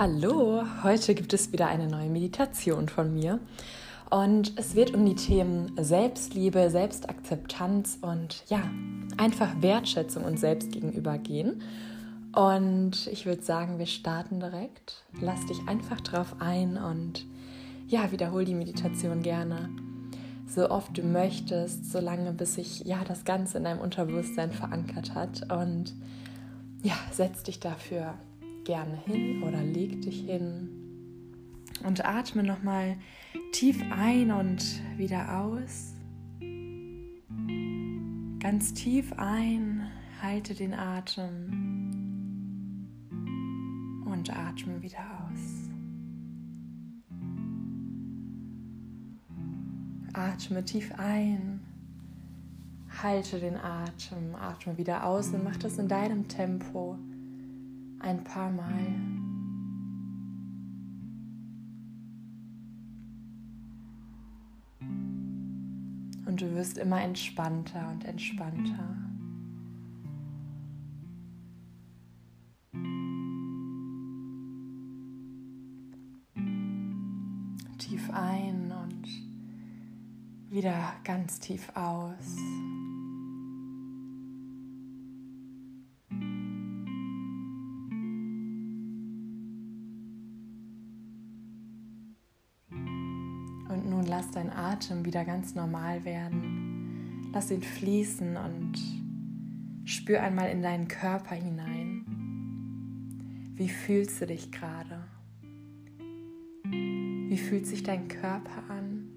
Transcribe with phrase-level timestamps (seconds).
[0.00, 3.38] Hallo, heute gibt es wieder eine neue Meditation von mir
[4.08, 8.62] und es wird um die Themen Selbstliebe, Selbstakzeptanz und ja,
[9.18, 11.60] einfach Wertschätzung und Selbst gegenüber gehen.
[12.34, 15.04] Und ich würde sagen, wir starten direkt.
[15.20, 17.26] Lass dich einfach drauf ein und
[17.86, 19.68] ja, wiederhol die Meditation gerne
[20.46, 25.52] so oft du möchtest, solange bis sich ja das Ganze in deinem Unterbewusstsein verankert hat
[25.52, 25.92] und
[26.82, 28.14] ja, setz dich dafür
[28.70, 30.68] gerne hin oder leg dich hin
[31.84, 32.96] und atme nochmal
[33.50, 34.62] tief ein und
[34.96, 35.96] wieder aus.
[38.38, 39.88] Ganz tief ein,
[40.22, 41.48] halte den Atem
[44.04, 45.68] und atme wieder aus.
[50.12, 51.58] Atme tief ein,
[53.02, 56.96] halte den Atem, atme wieder aus und mach das in deinem Tempo
[58.00, 58.86] ein paar Mal.
[66.26, 68.96] Und du wirst immer entspannter und entspannter.
[77.78, 79.08] Tief ein und
[80.50, 82.36] wieder ganz tief aus.
[94.20, 97.30] Lass deinen Atem wieder ganz normal werden.
[97.32, 98.74] Lass ihn fließen und
[99.86, 102.04] spür einmal in deinen Körper hinein.
[103.54, 105.04] Wie fühlst du dich gerade?
[106.64, 109.08] Wie fühlt sich dein Körper an?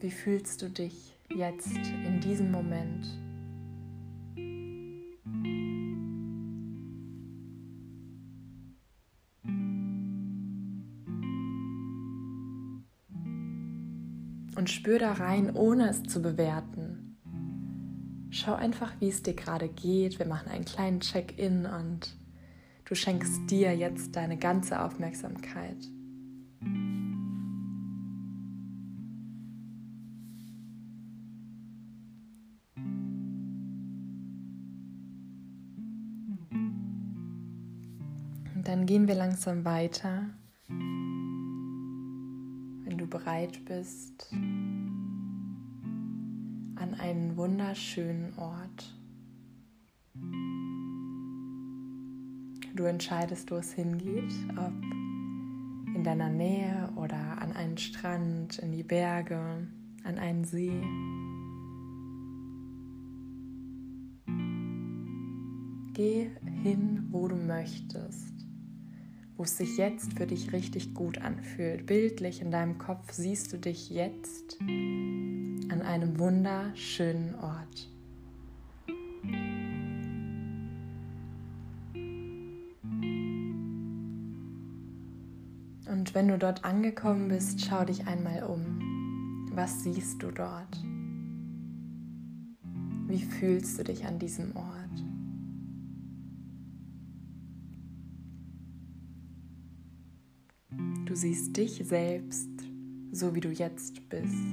[0.00, 3.06] Wie fühlst du dich jetzt in diesem Moment?
[14.68, 17.16] Und spür da rein, ohne es zu bewerten.
[18.28, 20.18] Schau einfach, wie es dir gerade geht.
[20.18, 22.14] Wir machen einen kleinen Check-in und
[22.84, 25.88] du schenkst dir jetzt deine ganze Aufmerksamkeit.
[38.54, 40.26] Und dann gehen wir langsam weiter
[43.08, 44.28] bereit bist,
[46.76, 48.94] an einen wunderschönen Ort.
[52.74, 54.72] Du entscheidest, wo es hingeht, ob
[55.94, 59.66] in deiner Nähe oder an einen Strand, in die Berge,
[60.04, 60.80] an einen See.
[65.94, 66.30] Geh
[66.62, 68.47] hin, wo du möchtest
[69.38, 71.86] wo es sich jetzt für dich richtig gut anfühlt.
[71.86, 77.88] Bildlich in deinem Kopf siehst du dich jetzt an einem wunderschönen Ort.
[85.86, 89.48] Und wenn du dort angekommen bist, schau dich einmal um.
[89.52, 90.82] Was siehst du dort?
[93.06, 94.67] Wie fühlst du dich an diesem Ort?
[101.08, 102.50] Du siehst dich selbst,
[103.12, 104.44] so wie du jetzt bist.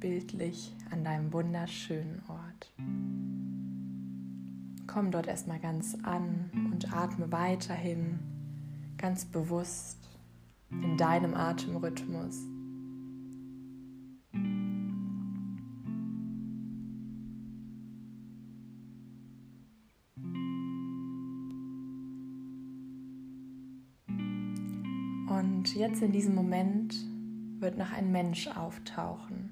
[0.00, 2.72] Bildlich an deinem wunderschönen Ort.
[4.86, 8.20] Komm dort erstmal ganz an und atme weiterhin
[8.96, 9.98] ganz bewusst
[10.70, 12.38] in deinem Atemrhythmus.
[25.74, 26.94] Jetzt in diesem Moment
[27.58, 29.48] wird noch ein Mensch auftauchen.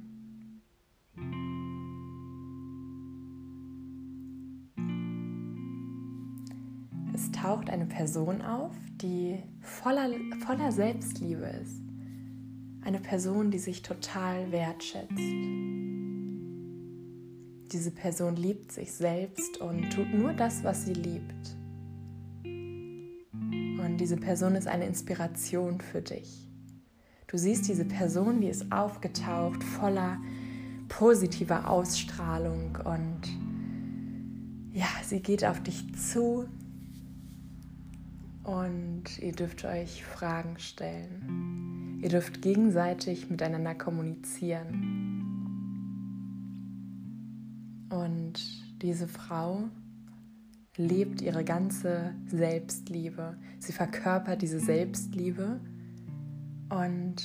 [7.15, 10.11] Es taucht eine Person auf, die voller,
[10.45, 11.81] voller Selbstliebe ist.
[12.83, 15.19] Eine Person, die sich total wertschätzt.
[17.73, 21.60] Diese Person liebt sich selbst und tut nur das, was sie liebt
[24.01, 26.49] diese Person ist eine Inspiration für dich.
[27.27, 30.19] Du siehst diese Person, die ist aufgetaucht, voller
[30.89, 33.21] positiver Ausstrahlung und
[34.73, 36.49] ja, sie geht auf dich zu
[38.43, 42.01] und ihr dürft euch Fragen stellen.
[42.03, 45.27] Ihr dürft gegenseitig miteinander kommunizieren.
[47.91, 48.41] Und
[48.81, 49.69] diese Frau
[50.81, 53.37] lebt ihre ganze Selbstliebe.
[53.59, 55.61] Sie verkörpert diese Selbstliebe
[56.71, 57.17] und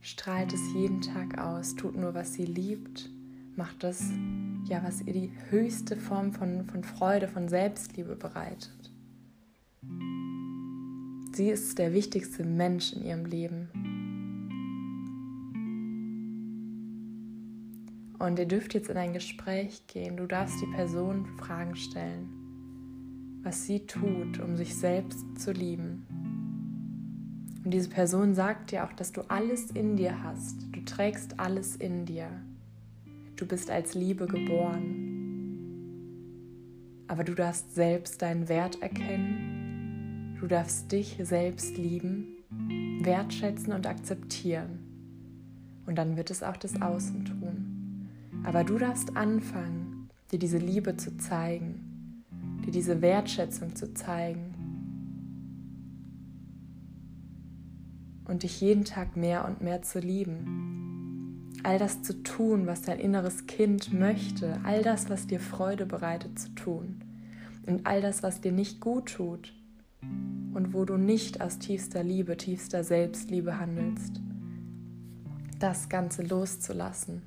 [0.00, 3.10] strahlt es jeden Tag aus, tut nur, was sie liebt,
[3.56, 4.02] macht das,
[4.68, 8.90] ja, was ihr die höchste Form von, von Freude, von Selbstliebe bereitet.
[11.32, 13.68] Sie ist der wichtigste Mensch in ihrem Leben.
[18.20, 20.18] Und ihr dürft jetzt in ein Gespräch gehen.
[20.18, 22.28] Du darfst die Person Fragen stellen,
[23.42, 26.06] was sie tut, um sich selbst zu lieben.
[27.64, 30.66] Und diese Person sagt dir auch, dass du alles in dir hast.
[30.70, 32.28] Du trägst alles in dir.
[33.36, 35.06] Du bist als Liebe geboren.
[37.08, 40.36] Aber du darfst selbst deinen Wert erkennen.
[40.38, 42.36] Du darfst dich selbst lieben,
[43.00, 44.78] wertschätzen und akzeptieren.
[45.86, 47.39] Und dann wird es auch das Außen tun.
[48.44, 52.24] Aber du darfst anfangen, dir diese Liebe zu zeigen,
[52.64, 54.54] dir diese Wertschätzung zu zeigen
[58.26, 61.52] und dich jeden Tag mehr und mehr zu lieben.
[61.62, 66.38] All das zu tun, was dein inneres Kind möchte, all das, was dir Freude bereitet
[66.38, 67.02] zu tun
[67.66, 69.52] und all das, was dir nicht gut tut
[70.54, 74.20] und wo du nicht aus tiefster Liebe, tiefster Selbstliebe handelst,
[75.58, 77.22] das Ganze loszulassen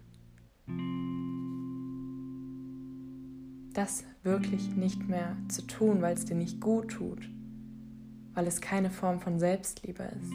[3.74, 7.30] das wirklich nicht mehr zu tun, weil es dir nicht gut tut,
[8.34, 10.32] weil es keine Form von Selbstliebe ist,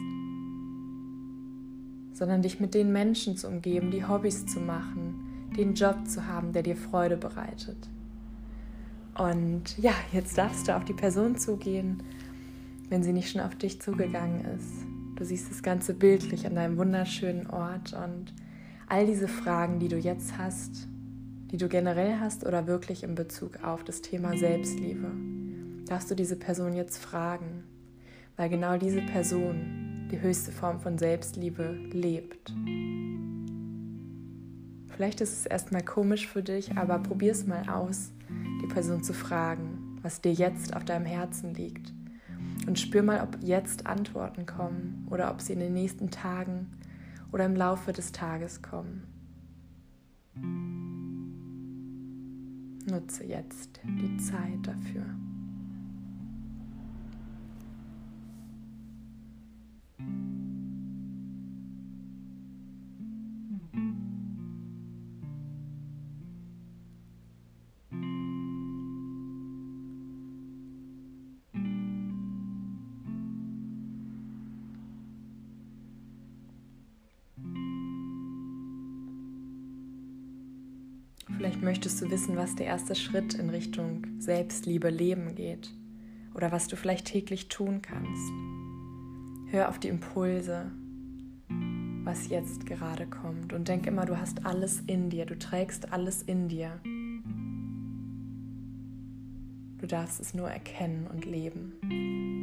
[2.17, 6.53] sondern dich mit den Menschen zu umgeben, die Hobbys zu machen, den Job zu haben,
[6.53, 7.89] der dir Freude bereitet.
[9.17, 12.03] Und ja, jetzt darfst du auf die Person zugehen,
[12.89, 14.85] wenn sie nicht schon auf dich zugegangen ist.
[15.15, 18.33] Du siehst das Ganze bildlich an deinem wunderschönen Ort und
[18.87, 20.87] all diese Fragen, die du jetzt hast,
[21.51, 25.11] die du generell hast oder wirklich in Bezug auf das Thema Selbstliebe,
[25.87, 27.63] darfst du diese Person jetzt fragen,
[28.37, 32.53] weil genau diese Person die höchste Form von Selbstliebe lebt.
[34.87, 38.11] Vielleicht ist es erstmal komisch für dich, aber probier es mal aus,
[38.61, 41.93] die Person zu fragen, was dir jetzt auf deinem Herzen liegt.
[42.67, 46.69] Und spür mal, ob jetzt Antworten kommen oder ob sie in den nächsten Tagen
[47.31, 49.03] oder im Laufe des Tages kommen.
[52.89, 55.05] Nutze jetzt die Zeit dafür.
[81.39, 85.73] Vielleicht möchtest du wissen, was der erste Schritt in Richtung Selbstliebe Leben geht
[86.33, 88.29] oder was du vielleicht täglich tun kannst.
[89.49, 90.69] Hör auf die Impulse,
[92.03, 96.23] was jetzt gerade kommt und denk immer, du hast alles in dir, du trägst alles
[96.23, 96.81] in dir.
[99.77, 102.38] Du darfst es nur erkennen und leben.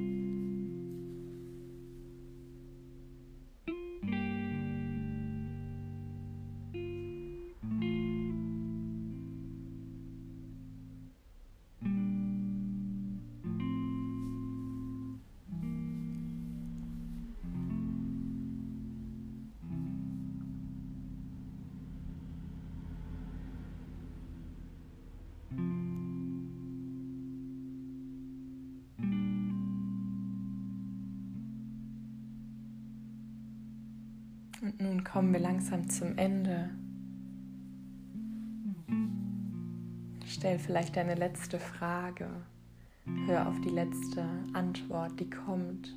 [34.79, 36.71] Nun kommen wir langsam zum Ende.
[40.27, 42.29] Stell vielleicht deine letzte Frage.
[43.27, 45.97] Hör auf die letzte Antwort, die kommt.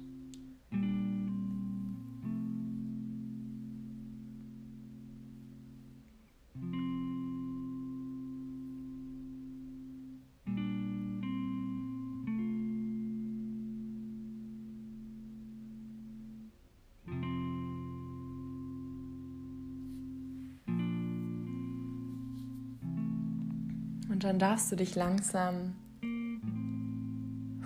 [24.19, 25.75] Und dann darfst du dich langsam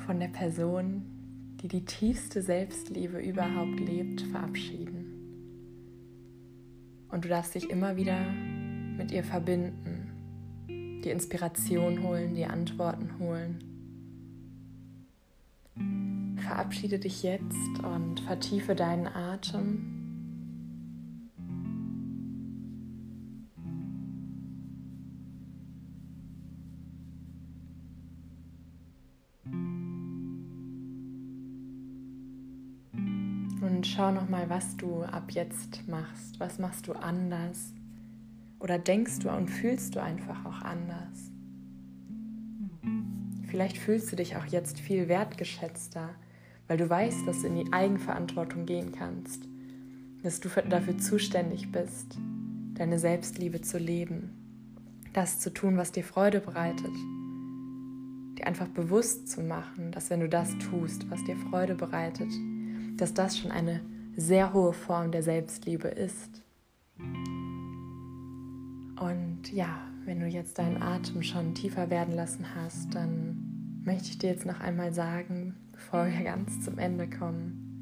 [0.05, 1.01] von der Person,
[1.59, 5.07] die die tiefste Selbstliebe überhaupt lebt, verabschieden.
[7.09, 8.19] Und du darfst dich immer wieder
[8.99, 10.11] mit ihr verbinden,
[10.67, 13.57] die Inspiration holen, die Antworten holen.
[16.37, 20.02] Verabschiede dich jetzt und vertiefe deinen Atem
[33.83, 36.39] Und schau nochmal, was du ab jetzt machst.
[36.39, 37.73] Was machst du anders?
[38.61, 41.33] Oder denkst du und fühlst du einfach auch anders?
[43.45, 46.11] Vielleicht fühlst du dich auch jetzt viel wertgeschätzter,
[46.69, 49.49] weil du weißt, dass du in die Eigenverantwortung gehen kannst,
[50.23, 52.17] dass du dafür zuständig bist,
[52.75, 54.29] deine Selbstliebe zu leben,
[55.11, 56.95] das zu tun, was dir Freude bereitet,
[58.39, 62.31] dir einfach bewusst zu machen, dass wenn du das tust, was dir Freude bereitet,
[62.97, 63.81] dass das schon eine
[64.15, 66.41] sehr hohe Form der Selbstliebe ist.
[68.99, 74.17] Und ja, wenn du jetzt deinen Atem schon tiefer werden lassen hast, dann möchte ich
[74.17, 77.81] dir jetzt noch einmal sagen, bevor wir ganz zum Ende kommen,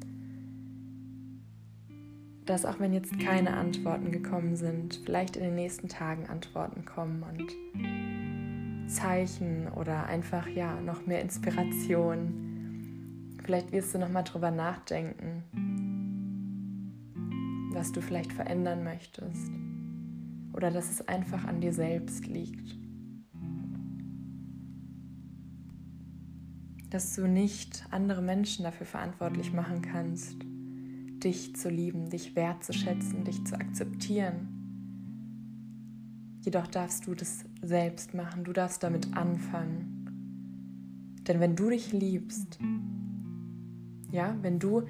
[2.46, 7.22] dass auch wenn jetzt keine Antworten gekommen sind, vielleicht in den nächsten Tagen Antworten kommen
[7.22, 12.51] und Zeichen oder einfach ja noch mehr Inspiration
[13.44, 15.42] Vielleicht wirst du noch mal drüber nachdenken,
[17.72, 19.50] was du vielleicht verändern möchtest
[20.52, 22.76] oder dass es einfach an dir selbst liegt.
[26.90, 30.36] Dass du nicht andere Menschen dafür verantwortlich machen kannst,
[31.24, 34.58] dich zu lieben, dich wertzuschätzen, dich zu akzeptieren.
[36.44, 39.98] Jedoch darfst du das selbst machen, du darfst damit anfangen.
[41.26, 42.58] Denn wenn du dich liebst,
[44.12, 44.82] ja, wenn du,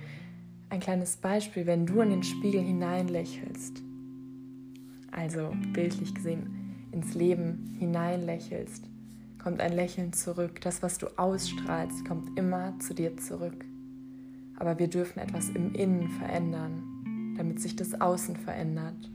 [0.68, 3.82] ein kleines Beispiel, wenn du in den Spiegel hineinlächelst,
[5.10, 8.84] also bildlich gesehen ins Leben hineinlächelst,
[9.42, 10.60] kommt ein Lächeln zurück.
[10.62, 13.64] Das, was du ausstrahlst, kommt immer zu dir zurück.
[14.56, 19.10] Aber wir dürfen etwas im Innen verändern, damit sich das Außen verändert.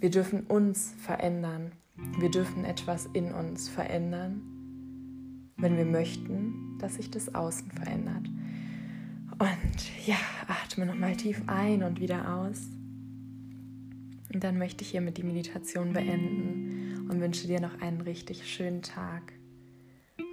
[0.00, 1.72] Wir dürfen uns verändern.
[2.18, 4.42] Wir dürfen etwas in uns verändern,
[5.56, 8.28] wenn wir möchten, dass sich das Außen verändert.
[9.38, 12.68] Und ja, atme nochmal tief ein und wieder aus.
[14.32, 18.82] Und dann möchte ich hiermit die Meditation beenden und wünsche dir noch einen richtig schönen
[18.82, 19.32] Tag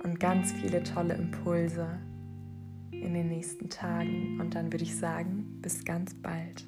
[0.03, 1.99] und ganz viele tolle Impulse
[2.91, 4.39] in den nächsten Tagen.
[4.39, 6.65] Und dann würde ich sagen, bis ganz bald.